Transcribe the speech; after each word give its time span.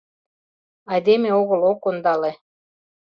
Айдеме 0.91 1.29
огыл— 1.41 1.59
ок 1.71 1.81
ондале. 1.89 2.31